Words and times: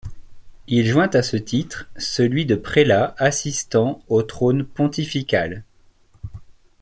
Il 0.65 0.87
joint 0.87 1.11
à 1.13 1.21
ce 1.21 1.37
titre 1.37 1.87
celui 1.95 2.47
de 2.47 2.55
prélat 2.55 3.13
assistant 3.19 4.01
au 4.07 4.23
trône 4.23 4.65
pontifical. 4.65 5.63